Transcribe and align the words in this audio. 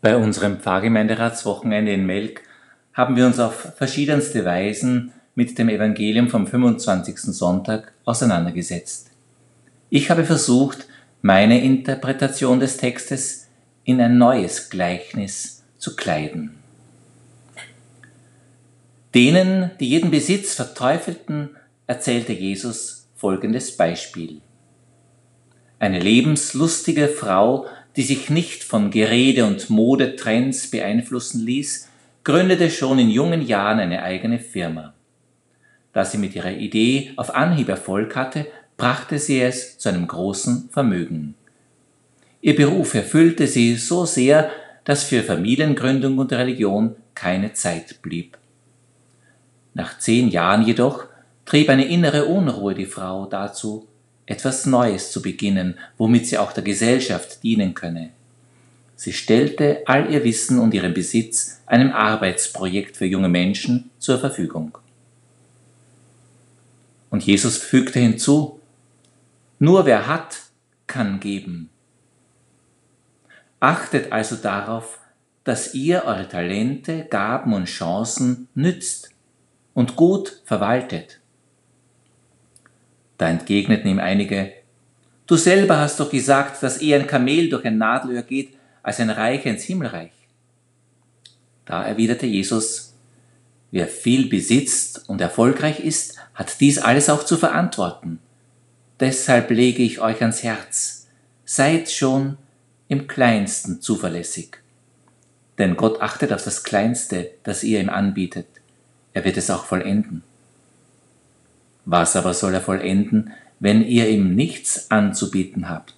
Bei 0.00 0.16
unserem 0.16 0.60
Pfarrgemeinderatswochenende 0.60 1.92
in 1.92 2.06
Melk 2.06 2.42
haben 2.92 3.16
wir 3.16 3.26
uns 3.26 3.38
auf 3.38 3.74
verschiedenste 3.76 4.44
Weisen 4.44 5.12
mit 5.34 5.58
dem 5.58 5.68
Evangelium 5.68 6.28
vom 6.28 6.46
25. 6.46 7.18
Sonntag 7.18 7.92
auseinandergesetzt. 8.04 9.10
Ich 9.90 10.10
habe 10.10 10.24
versucht, 10.24 10.86
meine 11.22 11.62
Interpretation 11.62 12.60
des 12.60 12.76
Textes 12.76 13.48
in 13.84 14.00
ein 14.00 14.18
neues 14.18 14.70
Gleichnis 14.70 15.62
zu 15.78 15.96
kleiden. 15.96 16.56
Denen, 19.14 19.70
die 19.80 19.88
jeden 19.88 20.10
Besitz 20.10 20.54
verteufelten, 20.54 21.56
erzählte 21.86 22.32
Jesus 22.32 23.08
folgendes 23.16 23.76
Beispiel. 23.76 24.40
Eine 25.78 26.00
lebenslustige 26.00 27.08
Frau 27.08 27.66
die 27.96 28.02
sich 28.02 28.30
nicht 28.30 28.62
von 28.62 28.90
Gerede 28.90 29.46
und 29.46 29.70
Modetrends 29.70 30.70
beeinflussen 30.70 31.44
ließ, 31.44 31.88
gründete 32.24 32.70
schon 32.70 32.98
in 32.98 33.10
jungen 33.10 33.40
Jahren 33.46 33.78
eine 33.78 34.02
eigene 34.02 34.38
Firma. 34.38 34.94
Da 35.92 36.04
sie 36.04 36.18
mit 36.18 36.34
ihrer 36.34 36.52
Idee 36.52 37.12
auf 37.16 37.34
Anhieb 37.34 37.68
Erfolg 37.68 38.14
hatte, 38.14 38.46
brachte 38.76 39.18
sie 39.18 39.40
es 39.40 39.78
zu 39.78 39.88
einem 39.88 40.06
großen 40.06 40.68
Vermögen. 40.70 41.34
Ihr 42.42 42.54
Beruf 42.54 42.94
erfüllte 42.94 43.46
sie 43.46 43.76
so 43.76 44.04
sehr, 44.04 44.50
dass 44.84 45.04
für 45.04 45.22
Familiengründung 45.22 46.18
und 46.18 46.32
Religion 46.32 46.96
keine 47.14 47.54
Zeit 47.54 48.02
blieb. 48.02 48.36
Nach 49.72 49.98
zehn 49.98 50.28
Jahren 50.28 50.66
jedoch 50.66 51.06
trieb 51.46 51.70
eine 51.70 51.86
innere 51.86 52.26
Unruhe 52.26 52.74
die 52.74 52.86
Frau 52.86 53.26
dazu, 53.26 53.88
etwas 54.26 54.66
Neues 54.66 55.12
zu 55.12 55.22
beginnen, 55.22 55.78
womit 55.96 56.26
sie 56.26 56.38
auch 56.38 56.52
der 56.52 56.64
Gesellschaft 56.64 57.42
dienen 57.42 57.74
könne. 57.74 58.10
Sie 58.96 59.12
stellte 59.12 59.82
all 59.86 60.12
ihr 60.12 60.24
Wissen 60.24 60.58
und 60.58 60.74
ihren 60.74 60.94
Besitz 60.94 61.60
einem 61.66 61.92
Arbeitsprojekt 61.92 62.96
für 62.96 63.04
junge 63.04 63.28
Menschen 63.28 63.90
zur 63.98 64.18
Verfügung. 64.18 64.78
Und 67.10 67.24
Jesus 67.24 67.58
fügte 67.58 68.00
hinzu, 68.00 68.60
nur 69.58 69.86
wer 69.86 70.06
hat, 70.06 70.38
kann 70.86 71.20
geben. 71.20 71.70
Achtet 73.60 74.12
also 74.12 74.36
darauf, 74.36 74.98
dass 75.44 75.74
ihr 75.74 76.04
eure 76.04 76.28
Talente, 76.28 77.06
Gaben 77.08 77.52
und 77.52 77.66
Chancen 77.66 78.48
nützt 78.54 79.10
und 79.74 79.96
gut 79.96 80.42
verwaltet. 80.44 81.20
Da 83.18 83.28
entgegneten 83.28 83.90
ihm 83.90 83.98
einige, 83.98 84.52
Du 85.26 85.36
selber 85.36 85.78
hast 85.78 85.98
doch 85.98 86.10
gesagt, 86.10 86.62
dass 86.62 86.78
eher 86.78 87.00
ein 87.00 87.06
Kamel 87.08 87.48
durch 87.48 87.64
ein 87.64 87.78
Nadelöhr 87.78 88.22
geht, 88.22 88.54
als 88.82 89.00
ein 89.00 89.10
Reicher 89.10 89.50
ins 89.50 89.64
Himmelreich. 89.64 90.12
Da 91.64 91.84
erwiderte 91.84 92.26
Jesus, 92.26 92.94
Wer 93.72 93.88
viel 93.88 94.28
besitzt 94.28 95.08
und 95.08 95.20
erfolgreich 95.20 95.80
ist, 95.80 96.16
hat 96.34 96.60
dies 96.60 96.78
alles 96.78 97.10
auch 97.10 97.24
zu 97.24 97.36
verantworten. 97.36 98.20
Deshalb 99.00 99.50
lege 99.50 99.82
ich 99.82 100.00
euch 100.00 100.22
ans 100.22 100.42
Herz, 100.44 101.08
seid 101.44 101.90
schon 101.90 102.38
im 102.88 103.08
kleinsten 103.08 103.82
zuverlässig. 103.82 104.58
Denn 105.58 105.76
Gott 105.76 106.00
achtet 106.00 106.32
auf 106.32 106.44
das 106.44 106.62
Kleinste, 106.62 107.32
das 107.42 107.64
ihr 107.64 107.80
ihm 107.80 107.90
anbietet. 107.90 108.46
Er 109.12 109.24
wird 109.24 109.36
es 109.36 109.50
auch 109.50 109.64
vollenden. 109.64 110.22
Was 111.86 112.16
aber 112.16 112.34
soll 112.34 112.52
er 112.52 112.60
vollenden, 112.60 113.32
wenn 113.60 113.82
ihr 113.82 114.08
ihm 114.10 114.34
nichts 114.34 114.90
anzubieten 114.90 115.68
habt? 115.68 115.95